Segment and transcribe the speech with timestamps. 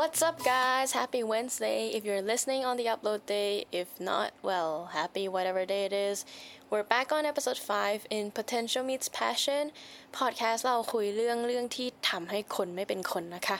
[0.00, 0.92] What's up, guys?
[0.92, 1.88] Happy Wednesday.
[1.88, 6.24] If you're listening on the upload day, if not, well, happy whatever day it is.
[6.70, 9.72] We're back on episode 5 in Potential Meets Passion
[10.18, 13.58] podcast เราคุยเรื่องเรื่องที่ทำให้คนไม่เป็นคนนะคะ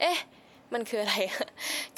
[0.00, 0.18] เอ๊ะ
[0.72, 1.16] มันคืออะไร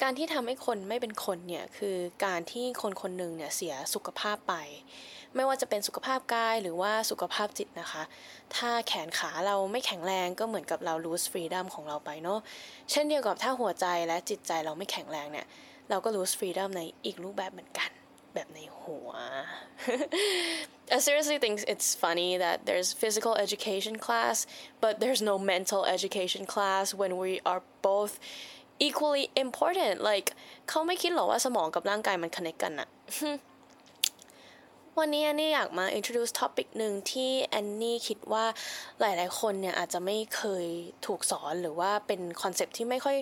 [0.01, 4.55] การที่ทำให้คนไม่เป็นคนเนี่ย คือการที่คนคนหนึ่งเนี่ยเสียสุขภาพไป
[5.35, 8.03] ไม่ว่าจะเป็นสุขภาพกายหรือว่าสุขภาพจิตนะคะ
[8.55, 12.39] ถ้าแขนขาเราไม่แข็งแรงก็เหมือนกับเรา lose freedom ของเราไปเนาะ
[12.91, 15.45] เช่นเดียวกับถ้าหัวใจและจิตใจเราไม่แข็งแรงเนี่ย
[15.89, 17.89] เราก็ lose freedom ในอีกรูปแบบเหมือนกัน
[18.33, 19.09] แบบในหัว
[20.95, 24.37] I seriously think it's funny that there's physical education class
[24.83, 28.13] but there's no mental education class when we are both
[28.87, 30.27] equally important like
[30.69, 32.89] เขาไม่คิดหรอว่าสมองกับร่างกายมัน connect กันอะ
[34.99, 38.45] วันนี้แอนนี่อยากมา introduce topic หนึ่งที่แอนนี่คิดว่า
[38.99, 40.67] หลาย ๆ คนเนี่ยอาจจะไม่เคย
[41.05, 43.17] ถูกสอนหรือว่าเป็นคอนเซปที่ไม่ค่อย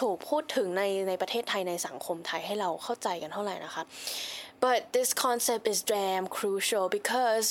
[0.00, 3.82] ถูกพูดถึงในในประเทศไทยในสังคมไทยให้เราเข้าใจกันเท่าไหร่นะคะ
[4.64, 7.46] but this concept is damn crucial because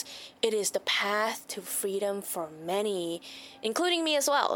[0.47, 3.03] it is the path to freedom for many
[3.69, 4.51] including me as well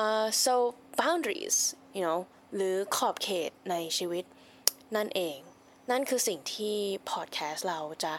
[0.00, 0.54] uh, so
[1.00, 1.56] boundaries
[1.96, 2.18] you know
[2.54, 4.24] หรือขอบเขตในชีวิต
[4.98, 5.38] นั่นเอง
[5.90, 6.76] นั่นคือสิ่งที่
[7.10, 8.12] พอดแคสต์เราจะ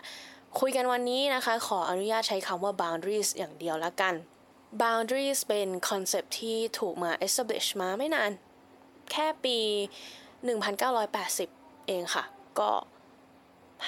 [0.59, 4.13] คุยกันวันนี้นะคะ ขออนุญาตใช้คำว่า boundaries อย่างเดียวละกัน
[4.81, 8.31] boundaries เป็น concept ที่ถูกมา establish มาไม่นาน
[9.11, 9.57] แค่ปี
[10.71, 12.23] 1980 เองค่ะ
[12.59, 12.71] ก็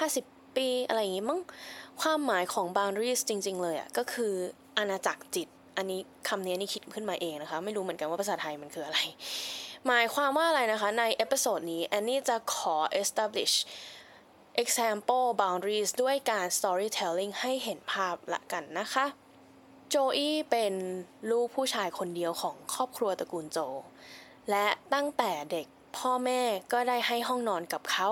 [0.09, 1.39] 50 ปีอะไรอย่างงี้มั้ง
[2.01, 4.33] ความหมายของ boundaries จริง ๆ เลยอะ ก็คือ
[4.77, 5.99] อาณาจักรจิต อันนี้
[6.29, 8.99] คำนี้นี่คิดขึ้นมาเองนะคะ ไม่รู้เหมือนกันว่าภาษาไทยมันคืออะไร
[9.87, 13.55] หมายความว่าอะไรนะคะ ใน episode นี้แอนนี่จะขอ establish
[14.61, 19.05] example boundaries ด้วยการ storytelling ให้เห็นภาพละกันนะคะ
[19.89, 20.73] โจอี้เป็น
[21.29, 23.59] ลูกผู้ชายคนเดียวของครอบครัวตระกูลโจ
[24.49, 25.65] และตั้งแต่เด็ก
[25.97, 26.41] พ่อแม่
[26.73, 28.09] ก็ได้ให้ห้องนอนกับเขา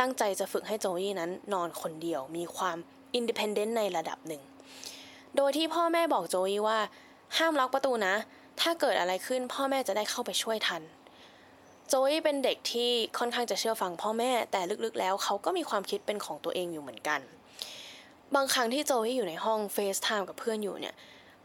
[0.00, 2.76] ตั้งใจจะฝึกให้โจอี้นั้นนอนคนเดียว มีความ
[3.18, 4.42] independent ในระดับหนึ่ง
[5.36, 6.78] โดยที่พ่อแม่บอกโจอี้ว่า
[7.38, 8.14] ห้ามล็อกประตูนะ
[8.60, 10.82] ถ้าเกิดอะไรขึ้นพ่อแม่จะได้เข้าไปช่วยทัน
[11.94, 17.20] จอี้เป็นเด็กที่ค่อนข้างจะเชื่อฟังพ่อแม่ แต่ลึกๆแล้วเขาก็มีความคิดเป็นของตัวเองอยู่เหมือนกัน
[18.34, 20.94] บางครั้งที่โจอี้อยู่ในห้องเฟซไทม์กับเพื่อนอยู่เนี่ย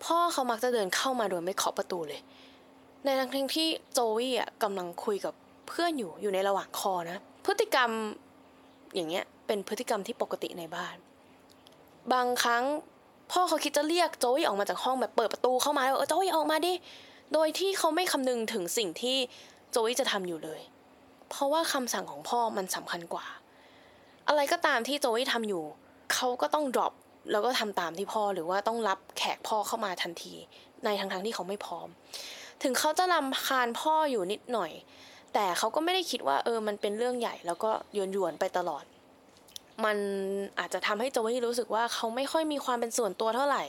[0.03, 2.21] พ่อเขามักจะเดินเข้ามาโดยไม่เคาะประตูเลย
[3.05, 5.33] ในทั้งที่โจอี้อะกำลังคุยกับ
[5.67, 7.91] เพื่อนอยู่อยู่ในระหว่างคอนะ พฤติกรรม
[8.95, 10.95] อย่างเงี้ยเป็นพฤติกรรมที่ปกติในบ้าน
[12.13, 12.63] บางครั้ง
[13.31, 16.73] พ่อเขาคิดจะเรียกโจอี้ออกมาจากห้องแบบเปิดประตูเข้ามาแล้วเออโจอี้ออกมาดิ
[17.33, 19.17] โดยที่เขาไม่คำนึงถึงสิ่งที่
[19.71, 20.61] โจอี้จะทำอยู่เลย
[21.29, 23.25] เพราะว่าคำสั่งของพ่อมันสำคัญกว่า
[24.27, 25.63] อะไรก็ตามที่โจอี้ทำอยู่
[26.13, 26.93] เขาก็ต้อง drop
[27.31, 30.33] แล้วก็ทำตามที่พ่อหรือว่าต้องรับแขกพ่อเข้ามาทันที
[30.85, 31.87] ในทางทางที่เขาไม่พร้อม
[32.63, 34.71] ถึงเขาจะลำคาญพ่ออยู่นิดหน่อย
[35.33, 38.83] แต่เขาก็ไม่ได้คิดว่าเออมันเป็นเรื่องใหญ่ แล้วก็ยวนยวนไปตลอด
[39.85, 39.97] มัน
[40.59, 43.63] อาจจะทำให้โจอี้รู้สึกว่าเขาไม่ค่อยมีความเป็นส่วนตัวเท่าไหร่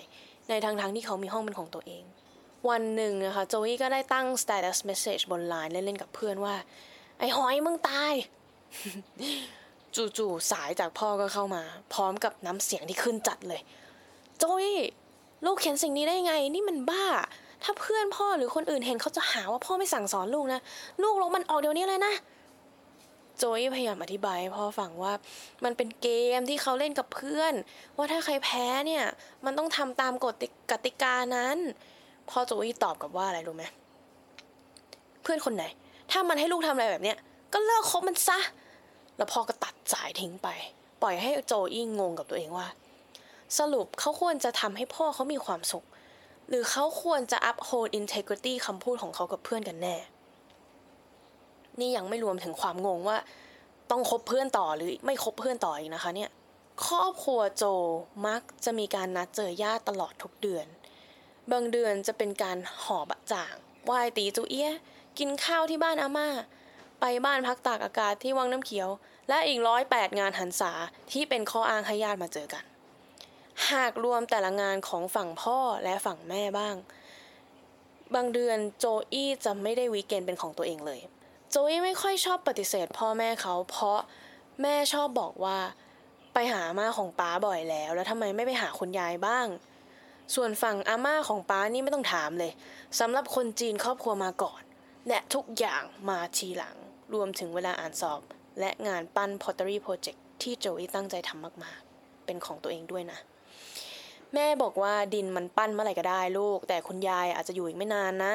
[0.50, 2.02] ในทางทางที่เขามีห้องเป็นของตัวเอง
[2.68, 6.54] วันหนึ่งนะคะโจอี้ก็ได้ตั้ง status message บนไลน์เล่นๆกับเพื่อนว่า
[7.18, 8.14] ไอ้หอยมึงตาย
[9.96, 11.62] จู่ๆสายจากพ่อก็เข้ามา
[11.92, 13.60] พร้อมกับน้ำเสียงที่ขึ้นจัดเลย
[14.38, 14.80] โจอี้
[15.44, 17.04] ลูกเขียนสิ่งนี้ได้ไง นี่มันบ้า
[17.62, 20.60] ถ้าเพื่อนพ่อหรือคนอื่นเห็นเขาจะหาว่าพ่อไม่สั่งสอนลูกนะ
[21.02, 22.14] ลูกลงมันออกเดี๋ยวนี้เลยนะ
[23.38, 25.12] โจอี้พยายามอธิบายให้พ่อฟังว่า
[25.64, 27.54] มันเป็นเกมที่เขาเล่นกับเพื่อน
[27.96, 29.04] ว่าถ้าใครแพ้เนี่ย
[29.44, 30.34] มันต้องทำตามกฎ
[30.70, 31.58] กติกานั้น
[32.30, 33.64] พ่อโจอี้ตอบกับว่าอะไรรู้ไหม
[35.22, 35.64] เพื่อนคนไหน
[36.10, 37.18] ถ้ามันให้ลูกทำอะไรแบบเนี้ย
[37.52, 38.38] ก็เลิกคบมันซะ
[39.16, 40.48] แล้วพ่อก็ตัดสายทิ้งไป
[41.02, 42.66] ปล่อยให้โจอี้งงกับตัวเองว่า
[43.58, 45.84] สรุปเขาควรจะทำให้พ่อเขามีความสุข
[46.48, 49.96] หรือเขาควรจะ uphold integrity คำพูดของเขากับเพื่อนกันแน่
[51.80, 53.18] นี่ยังไม่รวมถึงความงงว่า
[53.90, 56.30] ต้องคบเพื่อนต่อหรือไม่คบเพื่อนต่ออีกนะคะ เนี่ย
[56.86, 57.64] ครอบครัวโจ
[58.26, 60.66] มักจะมีการนัดเจอญาติตลอดทุกเดือน
[61.52, 63.54] บางเดือนจะเป็นการหอบะจ่าง
[63.84, 64.72] ไหว้ตีจูเอีย
[65.18, 66.28] กินข้าวที่บ้านอาม่า
[67.00, 68.88] ไปบ้านพักตากอากาศที่วังน้ำเขียว
[69.28, 70.72] และอีกร้อยแปดงานหันษา
[71.12, 72.64] ที่เป็นข้ออ้างให้ญาติมาเจอกัน
[73.70, 76.76] หากรวมแต่ละงานของฝั่งพ่อและฝั่งแม่บ้าง
[78.14, 81.00] บางเดือนโจอี้จะไม่ได้วีเกนเป็นของตัวเองเลย
[81.50, 84.00] โจอี้ไม่ค่อยชอบปฏิเสธพ่อแม่เขาเพราะ
[84.62, 85.58] แม่ชอบบอกว่า
[86.34, 89.46] ไปหามาของป้าบ่อยแล้ว แล้วทำไมไม่ไปหาคุณยายบ้าง
[90.34, 92.52] ส่วนฝั่งอาม่าของป้านี่ไม่ต้องถามเลย
[93.00, 94.62] สำหรับคนจีนครอบครัวมาก่อน
[95.08, 96.76] และทุกอย่างมาทีหลัง
[97.14, 98.22] รวมถึงเวลาอ่านสอบ
[98.60, 103.18] และงานปั้น pottery project ที่โจอี้ตั้งใจทำมาก ๆ เป็นของตัวเองด้วยนะ
[104.34, 108.34] แม่บอกว่าดินมันปั้นเมื่อไหร่ก็ได้ลูก แต่คุณยายอาจจะอยู่อีกไม่นานนะ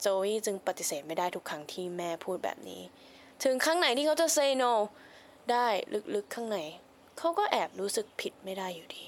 [0.00, 2.82] โจวี่จึงปฏิเสธไม่ได้ทุกครั้งที่แม่พูดแบบนี้
[3.44, 4.72] ถึงครั้งไหนที่เขาจะ say no
[5.50, 5.66] ได้
[6.14, 6.58] ลึกๆข้างใน
[7.18, 9.06] เขาก็แอบรู้สึกผิดไม่ได้อยู่ดี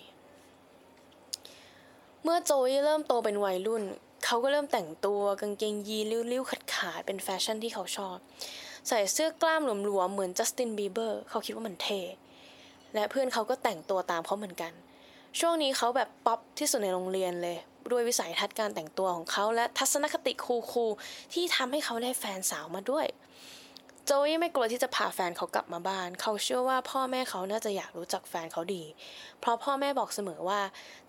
[2.25, 3.83] เมื่อโจวี่เริ่มโตเป็นวัยรุ่น
[4.25, 8.17] เขาก็เริ่มแต่งตัวกางเกงยีนริ้วๆขาดๆเป็นแฟชั่นที่เขาชอบ
[8.89, 12.01] ใส่เสื้อกล้ามหลวมๆเหมือนจัสตินบีเบอร์เขาคิดว่ามันเท่
[12.95, 14.73] และเพื่อนเขาก็แต่งตัวตามเขาเหมือนกัน
[15.39, 17.57] ช่วงนี้เขาแบบป๊อปที่สุดในโรงเรียนเลย
[17.91, 23.07] ด้วยวิสัยทัศน์การแต่งตัวของเขาและทัศนคติ cool ๆที่ทำให้เขาได้แฟนสาวมาด้วย
[24.07, 28.83] โจวี่ไม่กลัวที่จะพาแฟนเขากลับมาบ้าน เขาเชื่อว่าพ่อแม่เขาน่าจะอยากรู้จักแฟนเขาดี
[29.41, 30.61] เพราะพ่อแม่บอกเสมอว่า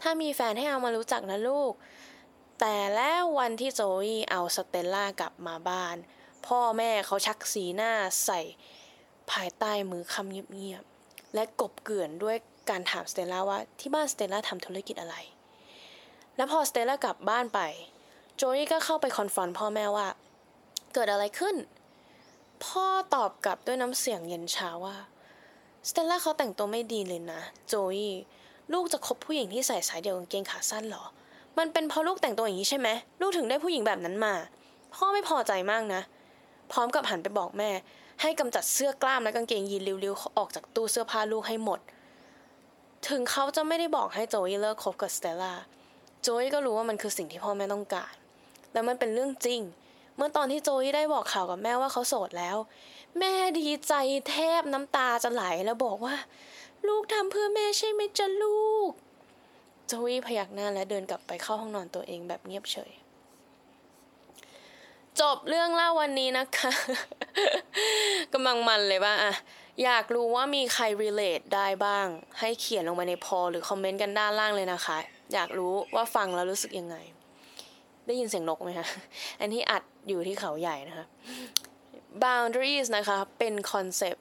[0.02, 1.74] ถ้ามีแฟนให้เอามารู้จักนะลูก
[2.60, 5.96] แต่แล้ววันที่โจวี่เอาสเตลล่ากลับมาบ้าน
[6.48, 7.92] พ่อแม่เขาชักสีหน้า
[8.26, 8.42] ใส่
[9.32, 12.36] ภายใต้มื้อค่ำเงียบๆ และกลบเกลื่อนด้วย
[12.70, 15.16] การถามสเตลล่าว่าที่บ้านสเตลล่าทำธุรกิจอะไร
[16.36, 17.60] แล้วพอสเตลล่ากลับบ้านไป
[18.38, 20.08] โจวี่ก็เข้าไป confront พ่อแม่ว่า
[20.94, 21.56] เกิดอะไรขึ้น
[22.66, 24.96] พ่อตอบกลับด้วยน้ำเสียงเย็นชาว่า
[25.90, 28.14] สเตลล่าเขาแต่งตัวไม่ดีเลยนะ โจวี่
[28.74, 31.04] ลูกจะคบผู้หญิงที่ใส่สายเดี่ยวกางเกงขาสั้นเหรอ
[31.58, 32.90] มันเป็นเพราะลูกแต่งตัวอย่างนี้ใช่ไหม
[33.22, 34.34] ลูกถึงได้ผู้หญิงแบบนั้นมา
[34.94, 36.02] พ่อไม่พอใจมากนะ
[36.72, 37.70] พร้อมกับหันไปบอกแม่
[38.22, 41.80] ให้กำจัดเสื้อกล้ามและกางเกงยีนริ้วๆออกจากตู้เสื้อผ้าลูกให้หมด
[43.10, 45.54] ถึงเขาจะไม่ได้บอกให้โจวี่เลิกคบกับสเตลล่า
[46.22, 48.14] โจวี่ก็รู้ว่ามันคือสิ่งที่พ่อแม่ต้องการ
[48.74, 49.62] และมันเป็นเรื่องจริง
[50.16, 52.58] เมื่อตอนที่โจวี่ได้บอกข่าวกับแม่ว่าเขาโสดแล้ว
[53.20, 53.94] แม่ดีใจ
[54.30, 56.16] แทบน้ำตาจะไหลแล้วบอกว่า
[56.88, 58.92] ลูกทำเพื่อแม่ใช่ไหมจ๊ะลูก
[59.88, 62.92] โจวี่พยักหน้าและเดินกลับไปเข้าห้องนอนตัวเองแบบเงียบเฉย
[65.22, 66.72] จบเรื่องเล่าวันนี้นะคะ
[68.34, 69.34] กำลังมันเลยว่าอะ
[69.84, 72.08] อยากรู้ว่ามีใคร relate ได้บ้าง
[72.40, 74.98] ให้เขียนลงมาในพอหรือคอมเมนต์กันด้านล่างเลยนะคะ
[75.34, 76.96] อยากรู้ว่าฟังแล้วรู้สึกยังไง
[78.08, 78.88] ได้ยินเสียงนกไหมคะ
[79.40, 81.06] อันที่อัดอยู่ที่เขาใหญ่นะคะ
[82.24, 84.16] boundaries นะคะเป็นคอนเซป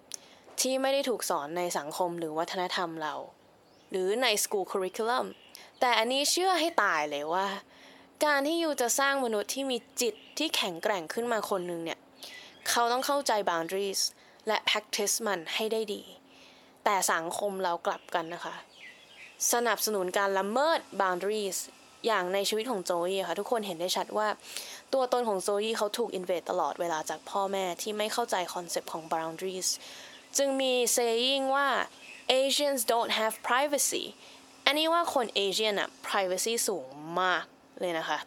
[0.60, 3.14] ที่ไม่ได้ถูกสอนในสังคมหรือวัฒนธรรมเรา
[3.90, 5.26] หรือใน school curriculum
[5.80, 7.46] แต่อันนี้เชื่อให้ตายเลยว่า
[8.24, 11.98] การที่ you จะสร้างมนุษย์ที่มีจิตที่แข็งแกร่งขึ้นมาคนหนึ่งเนี่ย
[12.68, 14.00] เขาต้องเข้าใจ boundaries
[14.46, 16.02] และ practice มันให้ได้ดี
[16.84, 18.54] แต่สังคมเรากลับกันนะคะ
[19.52, 21.58] สนับสนุนการละเมิด boundaries
[22.06, 24.28] อย่างในชีวิตของโจวี่ค่ะทุกคนเห็นได้ชัดว่า
[24.92, 29.68] ตัวตนของโจวี่เขาถูก invade ตลอดเวลาจากพ่อแม่ที่ไม่เข้าใจ concept ของ boundaries
[30.36, 31.68] จึงมี saying ว่า
[32.40, 34.04] Asians don't have privacy
[34.66, 36.86] อันนี้ว่าคนเอเชียนอะ privacy สูง
[37.20, 37.44] มาก
[37.80, 38.18] เลยนะคะ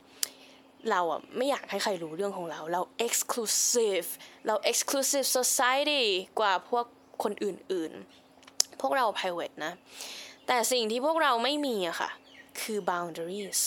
[0.92, 4.08] เราอะไม่อยากให้ใครรู้เรื่องของเรา เรา exclusive
[4.48, 6.04] เรา exclusive society
[6.40, 6.86] กว่าพวก
[7.24, 9.74] คนอื่นๆ พวกเรา private นะ
[10.48, 12.10] แต่สิ่งที่พวกเราไม่มีอะค่ะ
[12.61, 13.63] คือ boundaries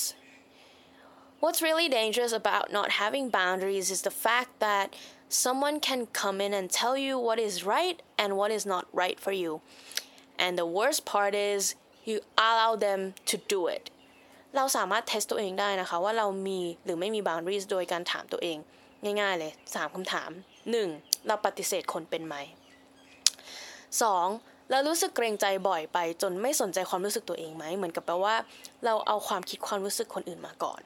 [1.44, 4.88] What's really dangerous about not having boundaries is the fact that
[5.28, 9.20] someone can come in and tell you what is right and what is not right
[9.20, 9.60] for you.
[10.44, 11.76] And the worst part is
[12.06, 13.84] you allow them to do it.
[14.56, 18.58] เราสามารถเทสตัวเองได้นะคะ ว่าเรามีหรือไม่มี boundaries โดยการถามตัวเอง
[19.22, 20.30] ง่ายๆเลย 3คำถาม
[20.80, 21.28] 1.
[21.28, 22.36] เราปฏิเสธคนเป็นไหม
[23.74, 24.57] 2.
[24.71, 28.35] เรารู้สึกเกรงใจบ่อยไป จนไม่สนใจความรู้สึกตัวเองไหมเหมือนกับแปลว่า
[28.85, 30.81] เราเอาความคิดความรู้สึกคนอื่นมาก่อน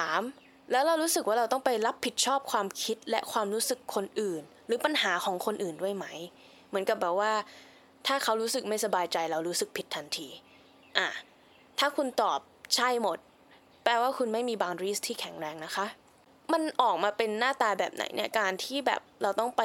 [0.00, 0.70] 3.
[0.72, 6.06] แล้วเรารู้สึกว่าเราต้องไปรับผิดชอบความคิดและความรู้สึกคนอื่น หรือปัญหาของคนอื่นด้วยไหม
[6.68, 7.32] เหมือนกับแบบว่า
[8.06, 10.28] ถ้าเขารู้สึกไม่สบายใจเรารู้สึกผิดทันที
[10.98, 11.08] อะ
[11.78, 12.38] ถ้าคุณตอบ
[12.74, 13.18] ใช่หมด
[13.84, 15.86] แปลว่าคุณไม่มี boundaries ที่แข็งแรงนะคะ
[16.52, 19.62] มันออกมาเป็นหน้าตาแบบไหนเนี่ยการที่แบบเราต้องไป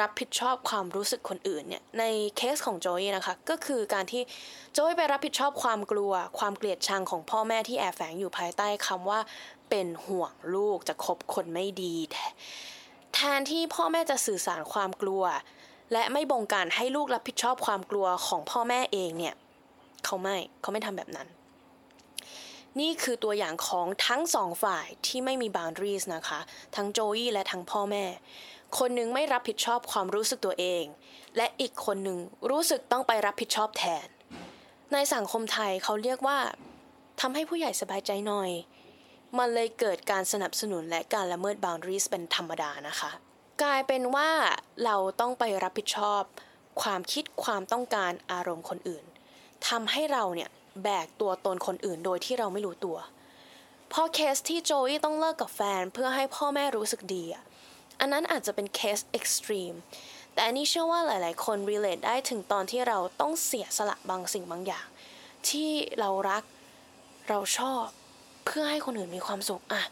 [0.00, 2.04] รับผิดชอบความรู้สึกคนอื่นเนี่ยใน
[2.36, 4.22] เคสของโจยนะคะก็คือการที่
[4.74, 9.20] โจยไปรับผิดชอบความกลัว ความเกลียดชังของพ่อแม่ที่แอบแฝงอยู่ภายใต้คำว่า
[9.70, 11.96] เป็นห่วงลูกจะคบคนไม่ดี
[13.14, 15.24] แทนที่พ่อแม่จะสื่อสารความกลัว
[15.92, 19.34] และไม่บงการให้ลูกรับผิดชอบความกลัวของพ่อแม่เองเนี่ย
[20.04, 21.28] เขาไม่เขาไม่ทำแบบนั้น
[22.80, 26.40] นี่คือตัวอย่างของทั้งสองฝ่ายที่ไม่มี boundaries นะคะ
[26.76, 28.04] ทั้งโจยและทั้งพ่อแม่
[28.78, 30.84] คนหนึ่งไม่รับผิดชอบความรู้สึกตัวเอง
[31.36, 32.18] และอีกคนหนึ่ง
[32.50, 34.06] รู้สึกต้องไปรับผิดชอบแทน
[34.92, 36.38] ในสังคมไทยเขาเรียกว่า
[37.20, 38.50] ทำให้ผู้ใหญ่สบายใจหน่อย
[39.38, 43.10] มันเลยเกิดการสนับสนุนและการละเมิด boundaries เป็นธรรมดานะคะ
[43.62, 44.30] กลายเป็นว่า
[44.84, 46.22] เราต้องไปรับผิดชอบ
[46.82, 49.04] ความคิดความต้องการอารมณ์คนอื่น
[49.68, 50.50] ทำให้เราเนี่ย
[50.82, 52.96] แบกตัวตนคนอื่นโดยที่เราไม่รู้ตัว
[53.92, 57.42] พอเคสที่โจวี่ต้องเลิกกับแฟนเพื่อให้พ่อแม่รู้สึกดีอะ
[58.00, 59.74] อันนั้นอาจจะเป็น case extreme
[60.32, 64.86] แต่อันนี้เชื่อว่าหลาย ๆ คน relate ได้ถึงตอนที่เราต้องเสียสละบางสิ่งบางอย่าง
[65.48, 66.42] ที่เรารัก
[67.28, 67.84] เราชอบ
[68.46, 69.82] เพื่อให้คนอื่นมีความสุขอะ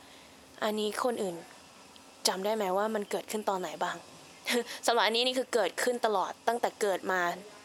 [0.65, 1.37] อันนี้คนอื่น
[2.29, 3.97] จำได้ไหมว่ามันเกิดขึ้นตอนไหนบ้าง
[4.87, 7.21] สำหรับอันนี้นี่คือเกิดขึ้นตลอดตั้งแต่เกิดมา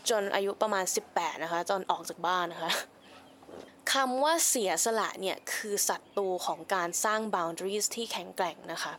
[0.10, 2.72] จนอายุประมาณ 18 นะคะจนออกจากบ้านนะคะ
[3.94, 8.94] คำว่าเสียสละเนี่ยคือศัตรูของการสร้าง boundaries ที่แข็งแกร่งนะคะ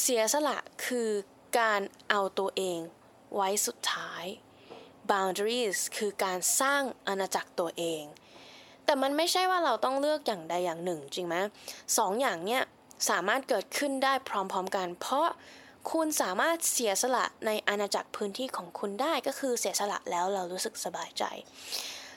[0.00, 1.10] เสียสละคือ
[1.58, 2.78] การเอาตัวเอง
[3.34, 4.24] ไว้สุดท้าย
[5.10, 8.02] boundaries คือการสร้างอาณาจักรตัวเอง
[8.84, 11.36] แต่มันไม่ใช่ว่าเราต้องเลือกอย่างใดอย่างหนึ่งจริงไหม
[11.98, 12.62] สองอย่างเนี่ย
[13.10, 15.28] สามารถเกิดขึ้นได้พร้อมๆกัน เพราะ
[15.90, 21.24] คุณสามารถเสียสละในอาณาจักรพื้นที่ของคุณได้ก็คือเสียสละแล้วเรารู้สึกสบายใจ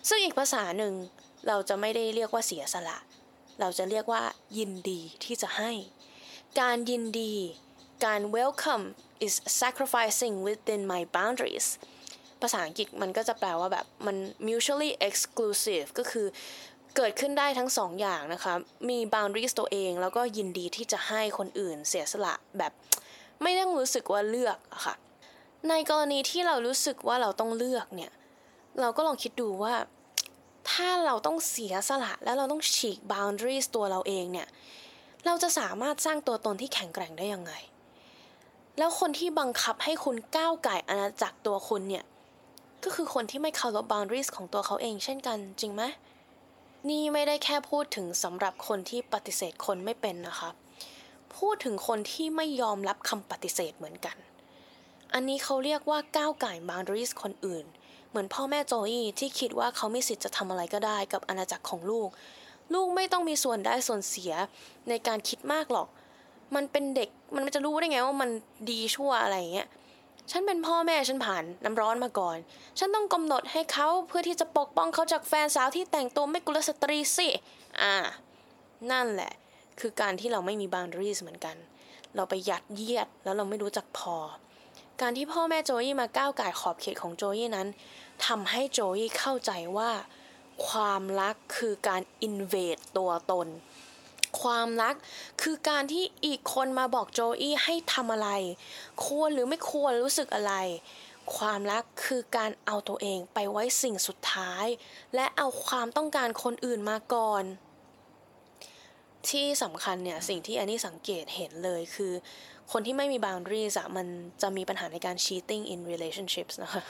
[0.07, 0.93] ซึ่งอีกภาษาหนึ่ง
[1.47, 2.97] เราจะไม่ได้เรียกว่าเสียสละ
[3.59, 4.23] เราจะเรียกว่า
[4.57, 5.71] ยินดีที่จะให้
[6.59, 7.35] การยินดี
[8.05, 8.85] การ welcome
[9.25, 11.67] is sacrificing within my boundaries
[12.41, 16.27] ภาษาอังกฤษมันก็จะแปลว่าแบบมัน mutually exclusive ก็คือ
[16.95, 18.53] เกิดขึ้นได้ทั้งสองอย่างนะคะ
[18.89, 22.71] มี boundaries ตัวเอง แล้วก็ยินดีที่จะให้คนอื่นเสียสละแบบ
[23.41, 24.95] ไม่ต้องรู้สึกว่าเลือกอะค่ะ
[25.69, 28.11] ในกรณีที่เรารู้สึกว่าเราต้องเลือกเนี่ย
[28.81, 29.73] เราก็ลองคิดดูว่า
[30.71, 34.47] ถ้าเราต้องเสียสละแล้วเราต้องฉีก boundaries ตัวเราเองเนี่ย
[35.25, 37.53] เราจะสามารถสร้างตัวตนที่แข็งแกร่งได้ยังไง
[38.77, 42.05] แล้วคนที่บังคับให้คุณก้าวไก่อาณาจักรตัวคุณเนี่ย
[42.83, 45.83] ก็คือคนที่ไม่เคารพ boundaries ของตัวเขาเองเช่นกันจริงไหม
[46.89, 50.49] นี่ไม่ได้แค่พูดถึงสำหรับคนที่ปฏิเสธคนไม่เป็นนะคะ
[51.37, 54.17] พูดถึงคนที่ไม่ยอมรับคำปฏิเสธเหมือนกัน
[55.13, 57.65] อันนี้เขาเรียกว่าก้าวไก่ boundaries คนอื่น
[58.09, 62.09] เหมือนพ่อแม่โจอี้ที่คิดว่าเขามีสิทธิ์จะทำอะไรก็ได้กับอาณาจักรของลูก
[62.73, 64.33] ลูกไม่ต้องมีส่วนได้ส่วนเสีย
[64.89, 65.87] ในการคิดมากหรอก
[66.55, 68.29] มันเป็นเด็กมันจะรู้ได้ไงว่ามัน
[68.69, 69.67] ดีชั่วอะไรเงี้ย
[70.31, 72.37] ฉันเป็นพ่อแม่ฉันผ่านน้ำร้อนมาก่อน
[72.79, 77.27] ฉันต้องกำหนดให้เขาเพื่อที่จะปกป้องเขาจากแฟนสาวที่แต่งตัวไม่กุลสตรีสิ
[77.81, 77.95] อ่า
[78.91, 79.31] นั่นแหละ
[79.79, 81.55] คือการที่เราไม่มี boundaries เหมือนกัน
[82.15, 84.15] เราไปยัดเยียดแล้วเราไม่รู้จักพอ
[85.01, 87.67] การที่พ่อแม่โจยี่มาก้าวไก่ขอบเขตของโจยี่นั้น
[88.25, 89.91] ทำให้โจยี่เข้าใจว่า
[90.67, 93.47] ความรักคือการ invade ตัวตน
[94.41, 94.95] ความรัก
[95.41, 98.29] คือการที่อีกคนมาบอกโจอี้ให้ทำอะไร
[99.05, 100.53] ควรหรือไม่ควรรู้สึกอะไร
[101.37, 104.65] ความรักคือการเอาตัวเองไปไว้สิ่งสุดท้าย
[105.15, 107.43] และเอาความต้องการคนอื่นมาก่อน
[109.29, 112.13] ที่สำคัญเนี่ยสิ่งที่อันนี้สังเกตเห็นเลยคือ
[112.71, 114.07] คนที่ไม่มี boundaries อะมัน
[114.41, 116.81] จะมีปัญหาในการ cheating in relationships นะคะ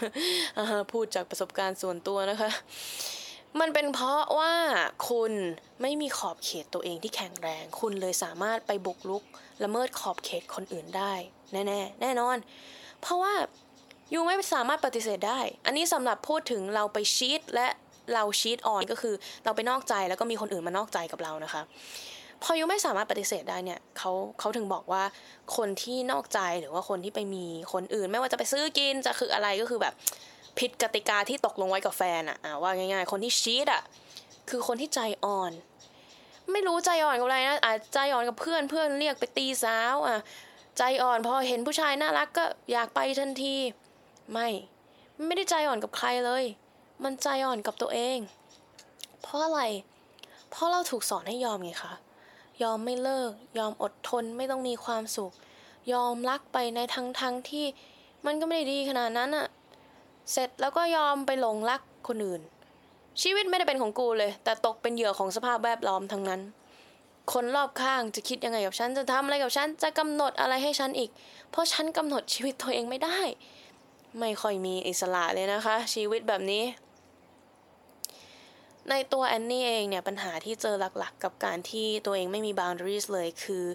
[0.91, 2.49] พูดจากประสบการณ์ส่วนตัวนะคะ
[3.59, 4.53] มันเป็นเพราะว่า
[5.09, 5.31] คุณ
[5.81, 9.23] ไม่มีขอบเขตตัวเองที่แข็งแรง คุณเลยสามารถไปบุกลุก
[9.63, 11.13] ละเมิดขอบเขตคนอื่นได้
[11.51, 12.37] แน่ ๆ แน่นอน
[13.01, 13.33] เพราะว่า
[14.13, 17.67] ยูไม่สามารถปฏิเสธได้ อันนี้สำหรับพูดถึงเราไปชีตและ
[18.13, 21.61] เราชีตออนก็คือเราไปนอกใจแล้วก็มีคนอื่นมานอกใจกับเรานะคะ
[22.43, 25.03] พอยูไม่สามารถปฏิเสธได้เนี่ยเขาเขาถึงบอกว่า
[25.57, 29.93] คนที่นอกใจหรือว่าคนที่ไปมีคนอื่น ไม่ว่าจะไปซื้อกินจะคืออะไรก็คือแบบ
[30.59, 33.83] ผิดกติกาที่ตกลงไว้กับแฟนอะว่าง่ายๆ คนที่ชีตอะ
[34.49, 35.51] คือคนที่ใจอ่อน
[36.51, 40.17] ไม่รู้ใจอ่อนกับอะไรนะอาจใจอ่อนกับเพื่อนเพื่อนเรียกไปตีสาวอะ
[40.77, 43.55] ใจอ่อนพอเห็นผู้ชายน่ารักก็อยากไปทันที
[44.31, 44.47] ไม่
[45.27, 46.43] ไม่ได้ใจอ่อนกับใครเลย
[47.03, 48.19] มันใจอ่อนกับตัวเอง
[49.21, 49.61] เพราะอะไร
[50.49, 51.93] เพราะเราถูกสอนให้ยอมไงคะ
[52.63, 55.31] ยอมไม่เลิก ยอมอดทนไม่ต้องมีความสุข
[55.93, 57.65] ยอมรักไปในทั้งทั้งที่
[58.25, 59.47] มันก็ไม่ได้ดีขนาดนั้นอะ
[60.31, 62.41] เสร็จแล้วก็ยอมไปหลงรักคนอื่น
[63.21, 66.41] ชีวิตไม่ได้เป็นของกูเลย แต่ตกเป็นเหยื่อของสภาพแวดล้อมทั้งนั้น
[67.33, 71.09] คนรอบข้างจะคิดยังไงกับฉันจะทำอะไรกับฉันจะกำหนดอะไรให้ฉันอีก
[71.51, 73.19] เพราะฉันกำหนดชีวิตตัวเองไม่ได้
[74.19, 76.63] ไม่ค่อยมีอิสระเลยนะคะ ชีวิตแบบนี้
[78.89, 83.65] ในตัวแอนนี่เองเนี่ยปัญหาที่เจอหลักๆ กับการที่ตัวเองไม่มี boundaries เลยคือ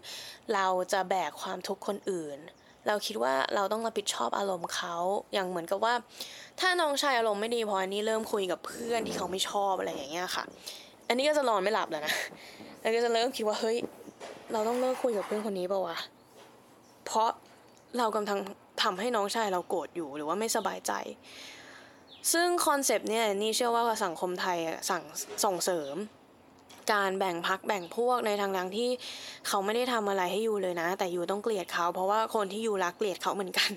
[0.54, 2.38] เราจะแบกความทุกข์คนอื่น
[2.87, 4.97] เราคิดว่าเราต้องรับผิดชอบอารมณ์เขา
[5.33, 5.95] อย่างเหมือนกับว่า
[6.61, 10.45] ถ้าน้องชายอารมณ์ไม่ดีพออันนี้เริ่มคุยกับเพื่อนที่เขาไม่ชอบอะไรอย่างเงี้ยค่ะ
[11.09, 12.15] อันนี้ก็จะนอนไม่หลับแล้วนะ
[12.81, 13.77] แล้วก็จะเริ่มคิดว่าเฮ้ย
[14.53, 15.97] เราต้องเลิกคุยกับเพื่อนคนนี้ป่าวะ
[17.07, 17.29] เพราะ
[17.99, 18.39] เรากำลัง
[18.83, 20.93] ทำให้น้องชายเราโกรธอยู่หรือว่าไม่สบายใจ
[22.33, 24.59] ซึ่งคอนเซปต์เนี่ยนี่เชื่อว่าสังคมไทย
[24.91, 25.03] สั่ง
[25.45, 25.95] ส่งเสริม
[26.93, 28.91] การแบ่งพักแบ่งพวกในทางทางที่
[29.49, 33.71] เขาไม่ได้ทำอะไรให้ยูเลยนะ แต่ยูต้องเกลียดเขา เพราะว่าคนที่ยูรักเกลียดเขาเหมือนกัน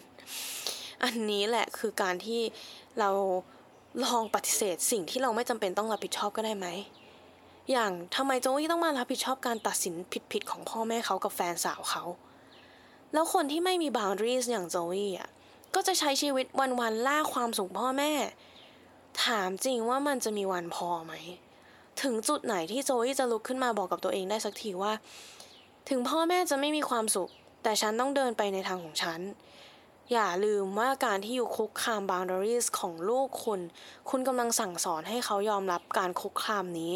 [1.04, 2.42] อันนี้แหละคือการที่
[3.00, 3.10] เรา
[4.06, 6.68] ลองปฏิเสธสิ่งที่เราไม่จำเป็นต้องรับผิดชอบก็ได้ไหม
[7.72, 9.94] อย่างทำไมโจวี่ต้องมารับผิดชอบการตัดสิน
[10.32, 12.04] ผิดๆของพ่อแม่เขากับแฟนสาวเขา
[13.14, 15.30] แล้วคนที่ไม่มี boundaries อย่างโจวี่อะ
[15.76, 16.46] ก็จะใช้ชีวิต
[16.80, 18.12] วันๆล่าความสุขพ่อแม่
[19.26, 21.14] ถามจริงว่ามันจะมีวันพอไหม
[22.02, 24.94] ถึงจุดไหนที่โจวี่จะลุกขึ้นมาบอกกับตัวเองได้สักทีว่า
[25.90, 27.30] ถึงพ่อแม่จะไม่มีความสุข
[27.64, 29.20] แต่ฉันต้องเดินไปในทางของฉัน
[30.12, 33.62] อย่าลืมว่าการที่อยู่คุกคาม boundaries ของลูกคุณ
[34.10, 36.94] คุณกำลังสั่งสอนให้เขายอมรับการคุกคามนี้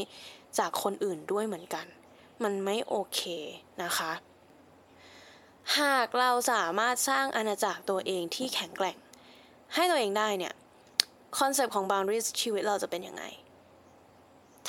[0.58, 1.86] จากคนอื่นด้วยเหมือนกัน
[2.44, 3.22] มันไม่โอเค
[3.84, 4.12] นะคะ
[5.79, 8.98] หากเราสามารถสร้างอาณาจักรตัวเองที่แข็งแกร่ง
[9.74, 10.53] ให้ตัวเองได้เนี่ย
[11.38, 13.24] concept ของ boundaries ชีวิตเราจะเป็นยังไง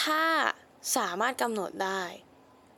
[0.03, 0.23] ถ้า
[0.97, 2.03] สามารถกำหนดได้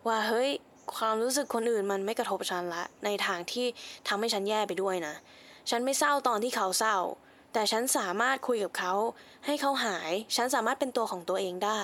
[0.06, 0.50] ว่าเฮ้ย
[0.96, 3.66] ความรู้สึกคนอื่นมันไม่กระทบฉันละ ในทางที่
[4.08, 5.14] ทำให้ฉันแย่ไปด้วยนะ
[5.70, 6.98] ฉันไม่เศร้าตอนที่เขาเศร้า
[7.52, 8.94] แต่ฉันสามารถคุยกับเขา
[9.46, 11.80] ให้เขาหาย ฉันสามารถเป็นตัวของตัวเองได้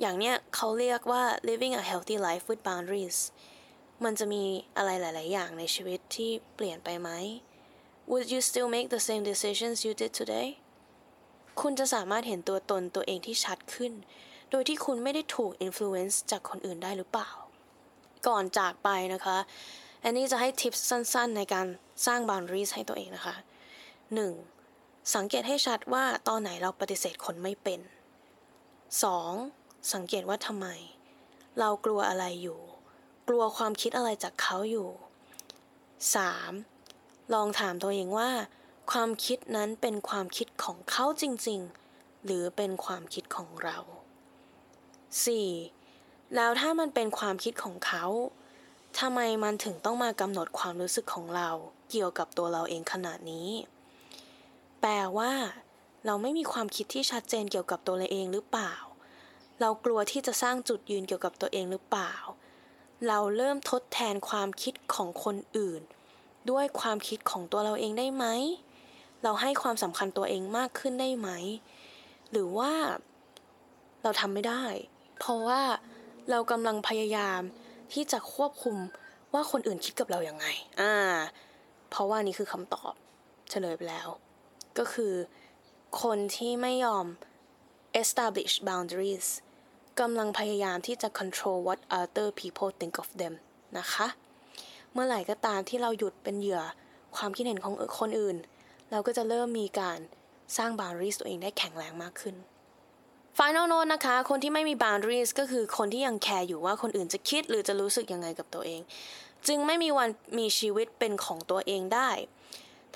[0.00, 3.18] อย่างเนี้ยเขาเรียกว่า living a healthy life with boundaries
[4.04, 4.44] มันจะมี
[4.76, 7.10] อะไรหลาย ๆ อย่างในชีวิตที่เปลี่ยนไปไหม
[8.10, 10.48] Would you still make the same decisions you did today
[11.60, 13.92] คุณจะสามารถเห็นตัวตนตัวเองที่ชัดขึ้น
[14.50, 17.30] โดยที่คุณไม่ได้ถูก influence จากคนอื่นได้หรือเปล่า
[18.28, 19.36] ก่อนจากไปนะคะ
[20.04, 21.66] อันนี้จะให้ทิปสั้นๆ ในการ
[22.06, 23.34] สร้าง boundaries ให้ตัวเองนะคะ
[24.44, 25.14] 1.
[25.14, 27.80] สังเกตให้ชัดว่าตอนไหนเราปฏิเสธคนไม่เป็น
[29.06, 29.92] 2.
[29.92, 30.66] สังเกตว่าทำไม
[31.58, 32.60] เรากลัวอะไรอยู่
[33.28, 34.88] กลัวความคิดอะไรจากเขาอยู่
[36.50, 37.34] 3.
[37.34, 38.30] ลองถามตัวเองว่า
[38.92, 43.78] ความคิดนั้นเป็นความคิดของเขาจริงๆ หรือเป็นความคิดของเรา
[45.16, 46.34] 4.
[46.34, 48.04] แล้วถ้ามันเป็นความคิดของเขา
[48.98, 51.50] ทำไมมันถึงต้องมากำหนดความรู้สึกของเรา
[51.90, 53.48] เกี่ยวกับตัวเราเองขนาดนี้
[54.80, 55.32] แปลว่า
[56.06, 58.74] เราไม่มีความคิดที่ชัดเจนเกี่ยวกับตัวเราเองหรือเปล่า
[59.60, 62.14] เรากลัวที่จะสร้างจุดยืนเกี่ยวกับตัวเองหรือเปล่า
[63.08, 65.82] เราเริ่มทดแทนความคิดของคนอื่น
[66.50, 68.24] ด้วยความคิดของตัวเราเองได้ไหม
[69.22, 71.28] เราให้ความสำคัญตัวเองมากขึ้นได้ไหม
[72.30, 72.72] หรือว่า
[74.02, 74.64] เราทำไม่ได้
[75.18, 75.62] เพราะว่า
[76.30, 77.40] เรากำลังพยายาม
[77.92, 78.76] ที่จะควบคุม
[79.34, 80.46] ว่าคนอื่นคิดกับเราอย่างไง
[80.80, 80.94] อ่า
[81.90, 82.92] เพราะว่านี่คือคำตอบ
[83.50, 84.08] เฉลยไปแล้ว
[84.78, 85.14] ก็คือ
[86.02, 87.06] คนที่ไม่ยอม
[88.00, 89.28] establish boundaries
[90.00, 93.34] กำลังพยายามที่จะ control what other people think of them
[93.78, 94.06] นะคะ
[94.92, 96.62] เมื่อไหร่ก็ตามที่เราหยุดเป็นเหยื่อ
[97.16, 98.36] ความคิดเห็นของคนอื่น
[98.90, 99.98] เราก็จะเริ่มมีการ
[100.56, 102.36] สร้าง boundaries ตัวเองได้แข็งแรงมากขึ้น
[103.38, 108.80] Final note นะคะ คนที่ไม่มี boundaries ก็คือคนที่ยังแคร์อยู่ว่าคนอื่นจะคิดหรือจะรู้สึกยังไงกับตัวเอง
[109.46, 112.10] จึงไม่มีวันมีชีวิตเป็นของตัวเองได้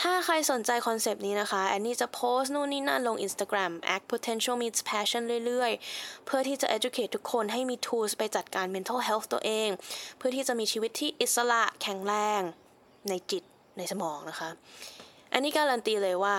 [0.00, 9.26] ถ้าใครสนใจคอนเซปต์นี้นะคะ แอนนี่จะโพสต์นู่นนี่นั่นลง Instagram act potential meets passion เรื่อยๆ เพื่อที่จะ educate ทุกคนให้มี tools ไปจัดการ mental health
[9.32, 9.68] ตัวเอง
[10.16, 12.42] เพื่อที่จะมีชีวิตที่อิสระแข็งแรง
[13.08, 13.42] ในจิต
[13.78, 14.50] ในสมองนะคะ
[15.32, 16.36] อันนี้การันตีเลยว่า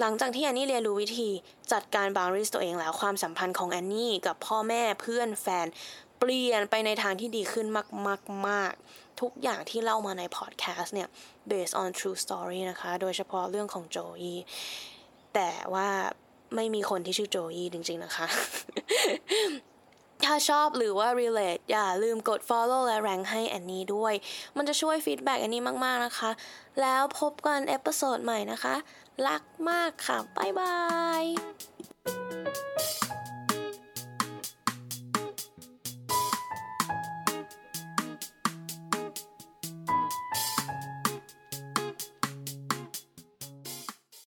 [0.00, 1.28] หลังจากที่แอนนี่เรียนรู้วิธี
[1.72, 5.66] จัดการบาวริสตัวเองแล้วความสัมพันธ์ของแอนนี่กับพ่อแม่เพื่อนแฟน
[6.18, 7.66] เปลี่ยนไปในทางที่ดีขึ้น
[8.48, 11.08] มากๆทุกอย่างที่เล่ามาในพอดแคสต์เนี่ย
[11.50, 14.36] based on true story นะคะ โดยเฉพาะเรื่องของโจวี่
[15.34, 15.88] แต่ว่า
[16.54, 18.26] ไม่มีคนที่ชื่อโจวี่จริง ๆ นะคะ
[20.24, 24.14] ถ้าชอบหรือว่า relate อย่าลืมกด follow และ rank ให้แอนนี่ด้วย
[24.56, 26.30] มันจะช่วย feedback แอนนี่มาก ๆ นะคะ
[26.80, 28.74] แล้วพบกัน episode ใหม่นะคะ
[29.26, 30.76] รักมากค่ะ บ๊ายบาย
[31.22, 31.24] ย